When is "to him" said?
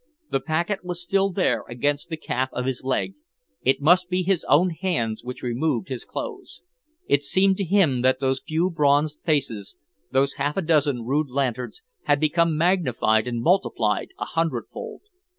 7.57-8.01